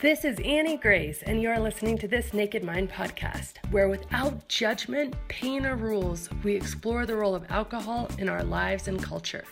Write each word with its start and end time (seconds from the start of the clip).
This 0.00 0.24
is 0.24 0.38
Annie 0.44 0.76
Grace, 0.76 1.24
and 1.24 1.42
you 1.42 1.50
are 1.50 1.58
listening 1.58 1.98
to 1.98 2.06
this 2.06 2.32
Naked 2.32 2.62
Mind 2.62 2.88
podcast, 2.88 3.54
where 3.72 3.88
without 3.88 4.46
judgment, 4.46 5.16
pain, 5.26 5.66
or 5.66 5.74
rules, 5.74 6.30
we 6.44 6.54
explore 6.54 7.04
the 7.04 7.16
role 7.16 7.34
of 7.34 7.50
alcohol 7.50 8.08
in 8.16 8.28
our 8.28 8.44
lives 8.44 8.86
and 8.86 9.02
culture. 9.02 9.42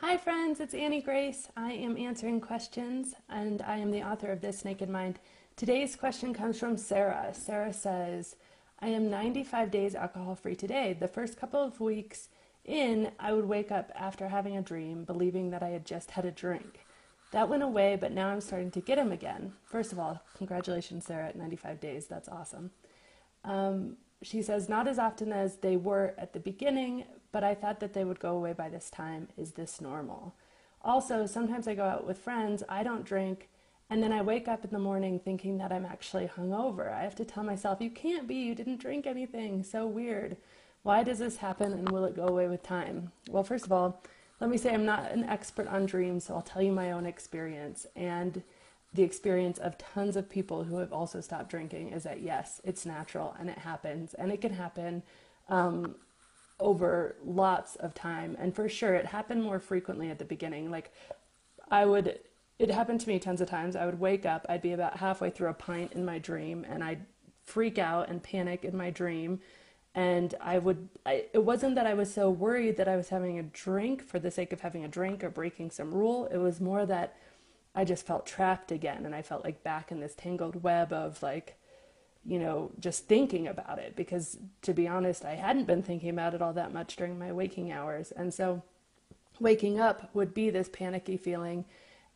Hi, 0.00 0.16
friends, 0.16 0.58
it's 0.58 0.74
Annie 0.74 1.02
Grace. 1.02 1.48
I 1.56 1.74
am 1.74 1.96
answering 1.96 2.40
questions, 2.40 3.14
and 3.28 3.62
I 3.62 3.76
am 3.76 3.92
the 3.92 4.02
author 4.02 4.32
of 4.32 4.40
This 4.40 4.64
Naked 4.64 4.88
Mind. 4.88 5.20
Today's 5.54 5.94
question 5.94 6.34
comes 6.34 6.58
from 6.58 6.76
Sarah. 6.76 7.28
Sarah 7.32 7.72
says, 7.72 8.34
I 8.80 8.88
am 8.88 9.10
95 9.10 9.70
days 9.70 9.94
alcohol 9.94 10.34
free 10.34 10.54
today. 10.54 10.92
The 10.98 11.08
first 11.08 11.38
couple 11.38 11.62
of 11.62 11.80
weeks 11.80 12.28
in, 12.64 13.10
I 13.18 13.32
would 13.32 13.46
wake 13.46 13.70
up 13.70 13.90
after 13.94 14.28
having 14.28 14.56
a 14.56 14.62
dream, 14.62 15.04
believing 15.04 15.50
that 15.50 15.62
I 15.62 15.68
had 15.68 15.86
just 15.86 16.10
had 16.10 16.26
a 16.26 16.30
drink. 16.30 16.80
That 17.32 17.48
went 17.48 17.62
away, 17.62 17.96
but 17.96 18.12
now 18.12 18.28
I'm 18.28 18.40
starting 18.40 18.70
to 18.72 18.80
get 18.80 18.96
them 18.96 19.12
again. 19.12 19.54
First 19.64 19.92
of 19.92 19.98
all, 19.98 20.22
congratulations, 20.36 21.06
Sarah, 21.06 21.28
at 21.28 21.36
95 21.36 21.80
days. 21.80 22.06
That's 22.06 22.28
awesome. 22.28 22.70
Um, 23.44 23.96
she 24.22 24.42
says, 24.42 24.68
not 24.68 24.88
as 24.88 24.98
often 24.98 25.32
as 25.32 25.56
they 25.56 25.76
were 25.76 26.14
at 26.18 26.32
the 26.32 26.40
beginning, 26.40 27.04
but 27.32 27.44
I 27.44 27.54
thought 27.54 27.80
that 27.80 27.94
they 27.94 28.04
would 28.04 28.20
go 28.20 28.36
away 28.36 28.52
by 28.52 28.68
this 28.68 28.90
time. 28.90 29.28
Is 29.36 29.52
this 29.52 29.80
normal? 29.80 30.34
Also, 30.82 31.26
sometimes 31.26 31.66
I 31.66 31.74
go 31.74 31.84
out 31.84 32.06
with 32.06 32.18
friends, 32.18 32.62
I 32.68 32.82
don't 32.82 33.04
drink, 33.04 33.48
and 33.88 34.02
then 34.02 34.12
I 34.12 34.22
wake 34.22 34.48
up 34.48 34.64
in 34.64 34.70
the 34.70 34.78
morning 34.78 35.20
thinking 35.20 35.58
that 35.58 35.72
I'm 35.72 35.86
actually 35.86 36.26
hungover. 36.26 36.92
I 36.92 37.02
have 37.02 37.14
to 37.16 37.24
tell 37.24 37.44
myself, 37.44 37.80
you 37.80 37.90
can't 37.90 38.26
be, 38.26 38.34
you 38.34 38.54
didn't 38.54 38.80
drink 38.80 39.06
anything. 39.06 39.62
So 39.62 39.86
weird. 39.86 40.36
Why 40.82 41.02
does 41.02 41.18
this 41.18 41.36
happen 41.36 41.72
and 41.72 41.88
will 41.90 42.04
it 42.04 42.16
go 42.16 42.26
away 42.26 42.48
with 42.48 42.62
time? 42.62 43.12
Well, 43.30 43.44
first 43.44 43.64
of 43.64 43.72
all, 43.72 44.02
let 44.40 44.50
me 44.50 44.58
say 44.58 44.74
I'm 44.74 44.84
not 44.84 45.12
an 45.12 45.24
expert 45.24 45.68
on 45.68 45.86
dreams, 45.86 46.24
so 46.24 46.34
I'll 46.34 46.42
tell 46.42 46.62
you 46.62 46.72
my 46.72 46.92
own 46.92 47.06
experience. 47.06 47.86
And 47.94 48.42
the 48.92 49.02
experience 49.02 49.58
of 49.58 49.78
tons 49.78 50.16
of 50.16 50.28
people 50.28 50.64
who 50.64 50.78
have 50.78 50.92
also 50.92 51.20
stopped 51.20 51.50
drinking 51.50 51.90
is 51.92 52.02
that 52.04 52.22
yes, 52.22 52.60
it's 52.64 52.84
natural 52.84 53.36
and 53.38 53.48
it 53.48 53.58
happens. 53.58 54.14
And 54.14 54.32
it 54.32 54.40
can 54.40 54.52
happen 54.52 55.02
um, 55.48 55.94
over 56.58 57.16
lots 57.24 57.76
of 57.76 57.94
time. 57.94 58.36
And 58.38 58.54
for 58.54 58.68
sure, 58.68 58.94
it 58.94 59.06
happened 59.06 59.42
more 59.42 59.60
frequently 59.60 60.10
at 60.10 60.18
the 60.18 60.24
beginning. 60.24 60.70
Like, 60.70 60.92
I 61.70 61.84
would 61.84 62.18
it 62.58 62.70
happened 62.70 63.00
to 63.00 63.08
me 63.08 63.18
tons 63.18 63.40
of 63.40 63.48
times. 63.48 63.76
I 63.76 63.86
would 63.86 64.00
wake 64.00 64.24
up, 64.24 64.46
I'd 64.48 64.62
be 64.62 64.72
about 64.72 64.98
halfway 64.98 65.30
through 65.30 65.48
a 65.48 65.54
pint 65.54 65.92
in 65.92 66.04
my 66.04 66.18
dream, 66.18 66.64
and 66.68 66.82
I'd 66.82 67.04
freak 67.44 67.78
out 67.78 68.08
and 68.08 68.22
panic 68.22 68.64
in 68.64 68.76
my 68.76 68.90
dream. 68.90 69.40
And 69.94 70.34
I 70.40 70.58
would, 70.58 70.88
I, 71.06 71.24
it 71.32 71.44
wasn't 71.44 71.74
that 71.76 71.86
I 71.86 71.94
was 71.94 72.12
so 72.12 72.28
worried 72.28 72.76
that 72.76 72.88
I 72.88 72.96
was 72.96 73.08
having 73.08 73.38
a 73.38 73.42
drink 73.42 74.02
for 74.02 74.18
the 74.18 74.30
sake 74.30 74.52
of 74.52 74.60
having 74.60 74.84
a 74.84 74.88
drink 74.88 75.24
or 75.24 75.30
breaking 75.30 75.70
some 75.70 75.94
rule. 75.94 76.26
It 76.26 76.36
was 76.36 76.60
more 76.60 76.84
that 76.84 77.16
I 77.74 77.84
just 77.84 78.06
felt 78.06 78.26
trapped 78.26 78.70
again. 78.70 79.06
And 79.06 79.14
I 79.14 79.22
felt 79.22 79.42
like 79.42 79.62
back 79.62 79.90
in 79.90 80.00
this 80.00 80.14
tangled 80.14 80.62
web 80.62 80.92
of 80.92 81.22
like, 81.22 81.58
you 82.26 82.38
know, 82.38 82.72
just 82.78 83.06
thinking 83.06 83.46
about 83.46 83.78
it. 83.78 83.96
Because 83.96 84.38
to 84.62 84.74
be 84.74 84.86
honest, 84.86 85.24
I 85.24 85.34
hadn't 85.34 85.64
been 85.64 85.82
thinking 85.82 86.10
about 86.10 86.34
it 86.34 86.42
all 86.42 86.52
that 86.52 86.74
much 86.74 86.96
during 86.96 87.18
my 87.18 87.32
waking 87.32 87.72
hours. 87.72 88.12
And 88.12 88.34
so 88.34 88.62
waking 89.40 89.80
up 89.80 90.10
would 90.14 90.34
be 90.34 90.50
this 90.50 90.68
panicky 90.70 91.16
feeling 91.16 91.64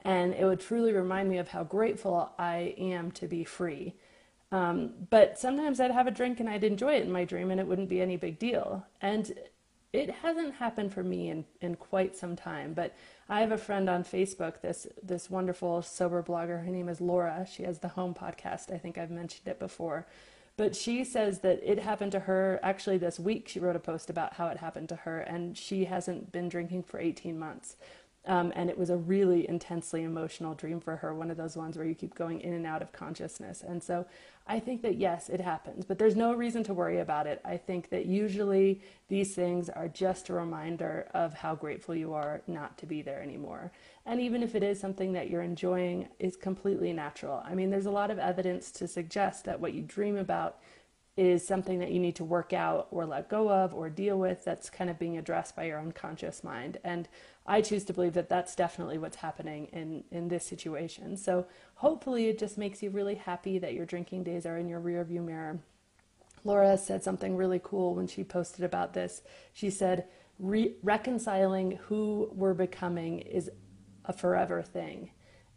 and 0.05 0.35
it 0.35 0.45
would 0.45 0.61
truly 0.61 0.93
remind 0.93 1.29
me 1.29 1.39
of 1.39 1.49
how 1.49 1.65
grateful 1.65 2.33
I 2.39 2.75
am 2.79 3.11
to 3.13 3.27
be 3.27 3.45
free. 3.45 3.95
Um, 4.53 4.95
but 5.11 5.39
sometimes 5.39 5.79
I'd 5.79 5.91
have 5.93 6.07
a 6.07 6.11
drink 6.11 6.41
and 6.41 6.49
I'd 6.49 6.65
enjoy 6.65 6.95
it 6.95 7.05
in 7.05 7.13
my 7.13 7.25
dream 7.25 7.51
and 7.51 7.61
it 7.61 7.67
wouldn't 7.67 7.89
be 7.89 8.01
any 8.01 8.17
big 8.17 8.39
deal. 8.39 8.85
And 9.01 9.33
it 9.93 10.11
hasn't 10.11 10.55
happened 10.55 10.93
for 10.93 11.03
me 11.03 11.31
in, 11.31 11.45
in 11.61 11.75
quite 11.75 12.17
some 12.17 12.37
time, 12.37 12.75
but 12.75 12.95
I 13.29 13.41
have 13.41 13.53
a 13.53 13.59
friend 13.59 13.89
on 13.91 14.05
Facebook, 14.05 14.61
this 14.61 14.87
this 15.03 15.29
wonderful 15.29 15.83
sober 15.83 16.23
blogger. 16.23 16.65
Her 16.65 16.71
name 16.71 16.89
is 16.89 17.01
Laura. 17.01 17.47
She 17.51 17.65
has 17.65 17.79
the 17.81 17.89
Home 17.89 18.15
podcast. 18.15 18.73
I 18.73 18.79
think 18.79 18.99
I've 18.99 19.11
mentioned 19.11 19.49
it 19.49 19.59
before. 19.59 20.07
But 20.57 20.77
she 20.77 21.05
says 21.05 21.41
that 21.41 21.61
it 21.63 21.79
happened 21.79 22.13
to 22.13 22.21
her 22.21 22.61
actually 22.63 22.99
this 22.99 23.19
week. 23.19 23.49
She 23.49 23.61
wrote 23.61 23.77
a 23.77 23.81
post 23.81 24.11
about 24.11 24.35
how 24.35 24.49
it 24.49 24.59
happened 24.59 24.89
to 24.91 24.97
her, 24.97 25.21
and 25.21 25.57
she 25.57 25.87
hasn't 25.87 26.33
been 26.33 26.49
drinking 26.49 26.83
for 26.83 27.01
18 27.01 27.39
months. 27.39 27.77
Um, 28.27 28.53
and 28.55 28.69
it 28.69 28.77
was 28.77 28.91
a 28.91 28.97
really 28.97 29.49
intensely 29.49 30.03
emotional 30.03 30.55
dream 30.55 30.79
for 30.79 30.97
her, 30.97 31.15
one 31.15 31.31
of 31.31 31.39
those 31.39 31.57
ones 31.57 31.77
where 31.77 31.87
you 31.87 31.95
keep 31.95 32.15
going 32.15 32.41
in 32.41 32.53
and 32.53 32.67
out 32.67 32.83
of 32.83 32.93
consciousness. 32.93 33.65
And 33.67 33.83
so 33.83 34.05
I 34.47 34.59
think 34.61 34.83
that 34.83 34.97
yes, 34.97 35.29
it 35.29 35.41
happens, 35.41 35.85
but 35.85 35.99
there's 35.99 36.17
no 36.17 36.35
reason 36.35 36.63
to 36.65 36.75
worry 36.75 36.99
about 36.99 37.27
it. 37.27 37.41
I 37.45 37.57
think 37.57 37.89
that 37.91 38.07
usually 38.07 38.83
these 39.09 39.35
things 39.35 39.71
are 39.71 39.89
just 39.89 40.29
a 40.29 40.35
reminder 40.35 41.09
of 41.15 41.33
how 41.33 41.55
grateful 41.55 41.95
you 41.95 42.13
are 42.13 42.43
not 42.47 42.77
to 42.79 42.87
be 42.87 43.01
there 43.01 43.23
anymore. 43.23 43.71
And 44.05 44.21
even 44.21 44.43
if 44.43 44.55
it 44.55 44.63
is 44.63 44.79
something 44.79 45.13
that 45.13 45.31
you're 45.31 45.43
enjoying, 45.43 46.09
is 46.19 46.37
completely 46.37 46.93
natural. 46.93 47.43
I 47.45 47.55
mean, 47.55 47.71
there's 47.71 47.87
a 47.87 47.91
lot 47.91 48.11
of 48.11 48.19
evidence 48.19 48.71
to 48.73 48.89
suggest 48.89 49.45
that 49.45 49.61
what 49.61 49.73
you 49.73 49.83
dream 49.83 50.17
about 50.17 50.59
is 51.17 51.47
something 51.47 51.81
that 51.81 51.91
you 51.91 52.01
need 52.01 52.17
to 52.17 52.25
work 52.25 52.53
out 52.53 52.87
or 52.91 53.05
let 53.05 53.29
go 53.29 53.51
of 53.51 53.75
or 53.75 53.91
deal 53.91 54.19
with 54.19 54.45
that's 54.45 54.71
kind 54.71 54.89
of 54.89 54.99
being 54.99 55.19
addressed 55.19 55.57
by 55.57 55.65
your 55.65 55.79
unconscious 55.79 56.43
mind. 56.45 56.79
And 56.85 57.09
I 57.47 57.61
choose 57.61 57.85
to 57.87 57.93
believe 57.93 58.15
that 58.15 58.29
that's 58.29 58.55
definitely 58.55 58.97
what's 58.99 59.17
happening 59.17 59.67
in, 59.73 60.05
in 60.11 60.29
this 60.29 60.47
situation. 60.47 61.17
So 61.17 61.47
hopefully 61.75 62.29
it 62.29 62.39
just 62.39 62.57
makes 62.57 62.83
you 62.83 62.91
really 62.91 63.17
happy 63.17 63.59
that 63.59 63.75
your 63.75 63.87
drinking 63.87 64.25
days 64.25 64.47
are 64.47 64.57
in 64.57 64.69
your 64.69 64.81
rearview 64.81 65.25
mirror. 65.25 65.59
Laura 66.45 66.79
said 66.79 67.03
something 67.03 67.37
really 67.37 67.61
cool 67.63 67.95
when 67.95 68.07
she 68.07 68.25
posted 68.25 68.65
about 68.65 68.95
this. 68.95 69.23
She 69.53 69.71
said, 69.71 70.07
Re- 70.39 70.75
reconciling 70.83 71.73
who 71.89 72.31
we're 72.33 72.55
becoming 72.55 73.19
is 73.19 73.51
a 74.07 74.13
forever 74.13 74.63
thing. 74.63 75.11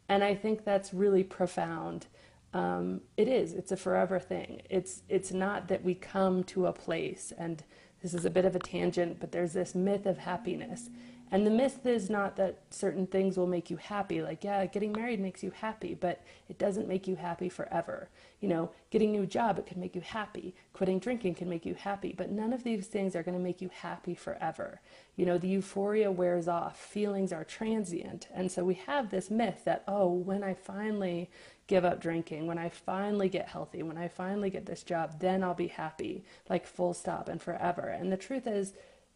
And 0.09 0.23
I 0.23 0.35
think 0.35 0.65
that's 0.65 0.93
really 0.93 1.23
profound. 1.23 2.07
Um, 2.53 3.01
it 3.17 3.27
is. 3.27 3.53
It's 3.53 3.71
a 3.71 3.77
forever 3.77 4.19
thing. 4.19 4.61
It's 4.69 5.01
it's 5.09 5.31
not 5.31 5.67
that 5.69 5.83
we 5.83 5.95
come 5.95 6.43
to 6.45 6.67
a 6.67 6.73
place, 6.73 7.33
and 7.37 7.63
this 8.01 8.13
is 8.13 8.25
a 8.25 8.29
bit 8.29 8.45
of 8.45 8.55
a 8.55 8.59
tangent, 8.59 9.19
but 9.19 9.31
there's 9.31 9.53
this 9.53 9.73
myth 9.73 10.05
of 10.05 10.19
happiness, 10.19 10.89
and 11.33 11.47
the 11.47 11.51
myth 11.51 11.88
is 11.88 12.11
not 12.11 12.35
that 12.35 12.59
certain 12.69 13.07
things 13.07 13.39
will 13.39 13.47
make 13.47 13.71
you 13.71 13.77
happy. 13.77 14.21
Like, 14.21 14.44
yeah, 14.44 14.63
getting 14.67 14.91
married 14.91 15.19
makes 15.19 15.41
you 15.41 15.49
happy, 15.49 15.95
but 15.95 16.21
it 16.47 16.59
doesn't 16.59 16.88
make 16.88 17.07
you 17.07 17.16
happy 17.16 17.49
forever. 17.49 18.07
You 18.39 18.49
know, 18.49 18.69
getting 18.91 19.16
a 19.16 19.19
new 19.19 19.25
job, 19.25 19.57
it 19.57 19.66
can 19.66 19.79
make 19.81 19.95
you 19.95 20.01
happy. 20.01 20.53
Quitting 20.73 20.99
drinking 20.99 21.33
can 21.33 21.49
make 21.49 21.66
you 21.66 21.73
happy, 21.73 22.13
but 22.16 22.29
none 22.29 22.53
of 22.53 22.63
these 22.63 22.85
things 22.85 23.16
are 23.16 23.23
going 23.23 23.35
to 23.35 23.44
make 23.44 23.61
you 23.61 23.71
happy 23.73 24.13
forever. 24.13 24.79
You 25.16 25.25
know, 25.25 25.39
the 25.39 25.47
euphoria 25.47 26.11
wears 26.11 26.47
off, 26.47 26.79
feelings 26.79 27.33
are 27.33 27.44
transient. 27.44 28.27
And 28.31 28.51
so 28.51 28.63
we 28.63 28.75
have 28.75 29.09
this 29.09 29.31
myth 29.31 29.63
that, 29.65 29.83
oh, 29.88 30.13
when 30.13 30.44
I 30.44 30.53
finally 30.53 31.31
give 31.65 31.83
up 31.83 32.00
drinking, 32.00 32.45
when 32.45 32.59
I 32.59 32.69
finally 32.69 33.27
get 33.27 33.47
healthy, 33.47 33.81
when 33.81 33.97
I 33.97 34.07
finally 34.07 34.51
get 34.51 34.67
this 34.67 34.83
job, 34.83 35.19
then 35.19 35.44
I'll 35.44 35.55
be 35.55 35.69
happy, 35.69 36.25
like 36.47 36.67
full 36.67 36.94
stop 36.94 37.27
and 37.27 37.41
forever. 37.41 37.88
And 37.88 38.11
the 38.11 38.17
truth 38.17 38.45
is, 38.45 38.73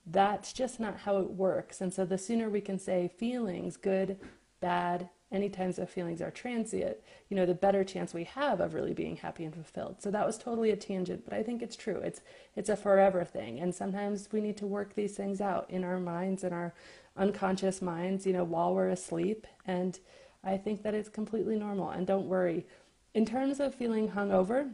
that's 0.09 0.53
just 0.53 0.79
not 0.79 0.99
how 0.99 1.17
it 1.17 1.31
works. 1.31 1.81
And 1.81 1.93
so 1.93 2.05
the 2.05 2.17
sooner 2.17 2.49
we 2.49 2.61
can 2.61 2.79
say 2.79 3.11
feelings, 3.17 3.75
good, 3.77 4.17
bad, 4.61 5.09
any 5.31 5.49
times 5.49 5.77
of 5.77 5.89
feelings 5.89 6.21
are 6.21 6.31
transient, 6.31 6.95
you 7.29 7.35
know, 7.35 7.45
the 7.45 7.53
better 7.53 7.83
chance 7.83 8.13
we 8.13 8.23
have 8.23 8.61
of 8.61 8.73
really 8.73 8.93
being 8.93 9.17
happy 9.17 9.43
and 9.43 9.53
fulfilled. 9.53 10.01
So 10.01 10.09
that 10.11 10.25
was 10.25 10.37
totally 10.37 10.71
a 10.71 10.77
tangent, 10.77 11.25
but 11.25 11.33
I 11.33 11.43
think 11.43 11.61
it's 11.61 11.75
true. 11.75 11.97
It's 11.97 12.21
it's 12.55 12.69
a 12.69 12.77
forever 12.77 13.25
thing. 13.25 13.59
And 13.59 13.75
sometimes 13.75 14.29
we 14.31 14.39
need 14.39 14.55
to 14.57 14.65
work 14.65 14.95
these 14.95 15.15
things 15.15 15.41
out 15.41 15.69
in 15.69 15.83
our 15.83 15.99
minds 15.99 16.45
and 16.45 16.53
our 16.53 16.73
unconscious 17.17 17.81
minds, 17.81 18.25
you 18.25 18.31
know, 18.31 18.45
while 18.45 18.73
we're 18.73 18.89
asleep. 18.89 19.45
And 19.65 19.99
I 20.43 20.55
think 20.55 20.83
that 20.83 20.93
it's 20.93 21.09
completely 21.09 21.57
normal. 21.57 21.89
And 21.89 22.07
don't 22.07 22.27
worry. 22.27 22.65
In 23.13 23.25
terms 23.25 23.59
of 23.59 23.75
feeling 23.75 24.09
hungover, 24.09 24.71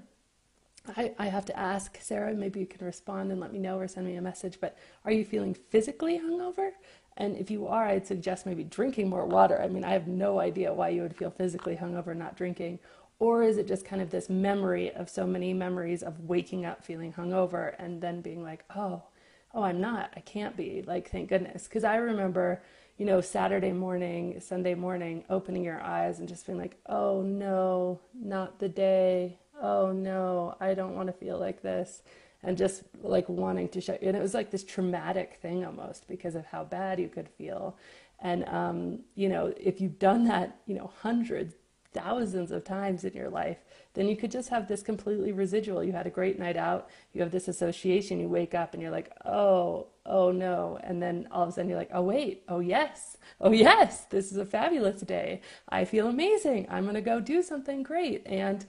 I, 0.98 1.14
I 1.18 1.28
have 1.28 1.46
to 1.46 1.58
ask 1.58 1.98
Sarah, 2.02 2.34
maybe 2.34 2.60
you 2.60 2.66
can 2.66 2.86
respond 2.86 3.32
and 3.32 3.40
let 3.40 3.54
me 3.54 3.60
know 3.60 3.80
or 3.80 3.88
send 3.88 4.06
me 4.06 4.16
a 4.16 4.22
message, 4.22 4.58
but 4.60 4.78
are 5.06 5.12
you 5.12 5.24
feeling 5.24 5.54
physically 5.54 6.20
hungover? 6.20 6.72
And 7.16 7.38
if 7.38 7.50
you 7.50 7.68
are, 7.68 7.86
I'd 7.86 8.08
suggest 8.08 8.46
maybe 8.46 8.64
drinking 8.64 9.10
more 9.10 9.26
water. 9.26 9.62
I 9.62 9.68
mean, 9.68 9.84
I 9.84 9.92
have 9.92 10.08
no 10.08 10.40
idea 10.40 10.74
why 10.74 10.90
you 10.90 11.02
would 11.04 11.16
feel 11.16 11.30
physically 11.30 11.76
hungover 11.76 12.16
not 12.16 12.36
drinking. 12.36 12.80
Or 13.20 13.44
is 13.44 13.58
it 13.58 13.68
just 13.68 13.86
kind 13.86 14.02
of 14.02 14.10
this 14.10 14.30
memory 14.30 14.92
of 14.92 15.10
so 15.10 15.26
many 15.26 15.54
memories 15.54 16.04
of 16.04 16.20
waking 16.22 16.66
up 16.66 16.84
feeling 16.84 17.14
hungover 17.14 17.76
and 17.80 18.02
then 18.02 18.22
being 18.22 18.44
like, 18.44 18.66
oh, 18.76 19.04
oh, 19.54 19.64
I'm 19.64 19.80
not, 19.80 20.12
I 20.18 20.20
can't 20.22 20.58
be. 20.58 20.84
Like, 20.86 21.12
thank 21.12 21.30
goodness. 21.30 21.64
Because 21.66 21.84
I 21.84 21.96
remember, 21.98 22.62
you 22.98 23.06
know, 23.06 23.22
Saturday 23.22 23.72
morning, 23.72 24.42
Sunday 24.42 24.74
morning, 24.74 25.24
opening 25.30 25.64
your 25.64 25.80
eyes 25.82 26.20
and 26.20 26.28
just 26.28 26.46
being 26.46 26.58
like, 26.58 26.76
oh 26.88 27.22
no, 27.22 28.02
not 28.14 28.60
the 28.60 28.70
day 28.70 29.38
oh 29.64 29.92
no, 29.92 30.56
I 30.60 30.76
don't 30.76 30.96
want 30.96 31.08
to 31.08 31.14
feel 31.14 31.40
like 31.40 31.64
this. 31.64 32.04
And 32.44 32.58
just 32.58 32.84
like 33.02 33.30
wanting 33.30 33.70
to 33.70 33.80
show, 33.80 33.98
and 34.02 34.18
it 34.18 34.22
was 34.22 34.34
like 34.34 34.52
this 34.52 34.66
traumatic 34.66 35.40
thing 35.42 35.66
almost 35.66 36.10
because 36.10 36.36
of 36.36 36.46
how 36.46 36.66
bad 36.66 37.00
you 37.00 37.08
could 37.08 37.30
feel. 37.30 37.78
And, 38.20 38.48
um, 38.50 39.00
you 39.16 39.30
know, 39.30 39.54
if 39.56 39.80
you've 39.80 39.98
done 39.98 40.26
that, 40.26 40.60
you 40.66 40.76
know, 40.76 40.92
hundreds, 41.02 41.56
thousands 41.94 42.52
of 42.52 42.66
times 42.66 43.06
in 43.06 43.14
your 43.14 43.30
life, 43.30 43.60
then 43.94 44.10
you 44.10 44.18
could 44.18 44.32
just 44.32 44.50
have 44.50 44.68
this 44.68 44.82
completely 44.82 45.32
residual. 45.32 45.84
You 45.84 45.94
had 45.94 46.08
a 46.08 46.10
great 46.10 46.38
night 46.38 46.58
out, 46.58 46.90
you 47.14 47.22
have 47.22 47.32
this 47.32 47.48
association, 47.48 48.20
you 48.20 48.28
wake 48.28 48.54
up 48.54 48.74
and 48.74 48.82
you're 48.82 48.92
like, 48.92 49.12
oh, 49.26 49.88
oh 50.06 50.32
no. 50.32 50.80
And 50.84 51.02
then 51.02 51.28
all 51.32 51.44
of 51.44 51.50
a 51.50 51.52
sudden 51.54 51.70
you're 51.70 51.80
like, 51.80 51.92
oh 51.94 52.02
wait, 52.02 52.44
oh 52.50 52.60
yes, 52.60 53.18
oh 53.40 53.52
yes, 53.52 54.06
this 54.06 54.32
is 54.32 54.38
a 54.38 54.46
fabulous 54.46 55.02
day. 55.02 55.42
I 55.70 55.86
feel 55.86 56.08
amazing. 56.08 56.68
I'm 56.70 56.84
going 56.84 56.96
to 56.96 57.02
go 57.02 57.22
do 57.22 57.42
something 57.42 57.84
great. 57.84 58.26
And 58.26 58.66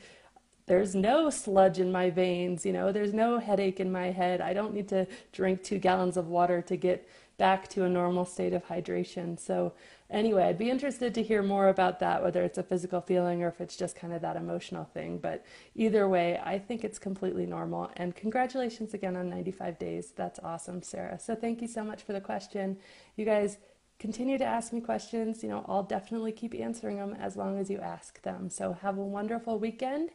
there's 0.66 0.94
no 0.94 1.28
sludge 1.30 1.78
in 1.78 1.92
my 1.92 2.10
veins, 2.10 2.64
you 2.64 2.72
know, 2.72 2.90
there's 2.90 3.12
no 3.12 3.38
headache 3.38 3.80
in 3.80 3.92
my 3.92 4.10
head. 4.10 4.40
I 4.40 4.54
don't 4.54 4.72
need 4.72 4.88
to 4.88 5.06
drink 5.32 5.62
two 5.62 5.78
gallons 5.78 6.16
of 6.16 6.28
water 6.28 6.62
to 6.62 6.76
get 6.76 7.06
back 7.36 7.68
to 7.68 7.84
a 7.84 7.88
normal 7.88 8.24
state 8.24 8.52
of 8.52 8.66
hydration. 8.66 9.38
So, 9.38 9.72
anyway, 10.08 10.44
I'd 10.44 10.58
be 10.58 10.70
interested 10.70 11.14
to 11.14 11.22
hear 11.22 11.42
more 11.42 11.68
about 11.68 11.98
that, 12.00 12.22
whether 12.22 12.42
it's 12.44 12.58
a 12.58 12.62
physical 12.62 13.00
feeling 13.00 13.42
or 13.42 13.48
if 13.48 13.60
it's 13.60 13.76
just 13.76 13.96
kind 13.96 14.12
of 14.12 14.22
that 14.22 14.36
emotional 14.36 14.84
thing. 14.84 15.18
But 15.18 15.44
either 15.74 16.08
way, 16.08 16.40
I 16.42 16.58
think 16.58 16.84
it's 16.84 16.98
completely 16.98 17.46
normal. 17.46 17.90
And 17.96 18.14
congratulations 18.14 18.94
again 18.94 19.16
on 19.16 19.28
95 19.28 19.78
days. 19.78 20.12
That's 20.14 20.38
awesome, 20.40 20.82
Sarah. 20.82 21.18
So, 21.18 21.34
thank 21.34 21.60
you 21.60 21.68
so 21.68 21.82
much 21.82 22.02
for 22.02 22.12
the 22.12 22.20
question. 22.20 22.78
You 23.16 23.24
guys, 23.24 23.58
continue 24.04 24.36
to 24.36 24.44
ask 24.44 24.70
me 24.70 24.82
questions. 24.82 25.42
You 25.42 25.48
know, 25.48 25.64
I'll 25.66 25.82
definitely 25.82 26.30
keep 26.30 26.54
answering 26.54 26.98
them 26.98 27.16
as 27.18 27.38
long 27.38 27.58
as 27.58 27.70
you 27.70 27.78
ask 27.78 28.20
them. 28.20 28.50
So 28.50 28.74
have 28.82 28.98
a 28.98 29.02
wonderful 29.02 29.58
weekend. 29.58 30.10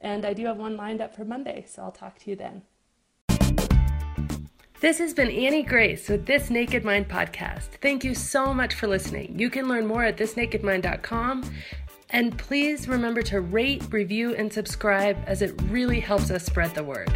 And 0.00 0.24
I 0.24 0.32
do 0.32 0.46
have 0.46 0.56
one 0.56 0.78
lined 0.78 1.02
up 1.02 1.14
for 1.14 1.26
Monday, 1.26 1.66
so 1.68 1.82
I'll 1.82 1.92
talk 1.92 2.18
to 2.20 2.30
you 2.30 2.36
then. 2.36 2.62
This 4.80 4.96
has 4.96 5.12
been 5.12 5.30
Annie 5.30 5.62
Grace 5.62 6.08
with 6.08 6.24
This 6.24 6.48
Naked 6.48 6.86
Mind 6.86 7.06
podcast. 7.06 7.68
Thank 7.82 8.02
you 8.02 8.14
so 8.14 8.54
much 8.54 8.76
for 8.76 8.86
listening. 8.86 9.38
You 9.38 9.50
can 9.50 9.68
learn 9.68 9.86
more 9.86 10.04
at 10.04 10.16
thisnakedmind.com. 10.16 11.44
And 12.08 12.38
please 12.38 12.88
remember 12.88 13.20
to 13.24 13.42
rate, 13.42 13.82
review, 13.90 14.34
and 14.36 14.50
subscribe 14.50 15.18
as 15.26 15.42
it 15.42 15.52
really 15.68 16.00
helps 16.00 16.30
us 16.30 16.46
spread 16.46 16.74
the 16.74 16.84
word. 16.84 17.14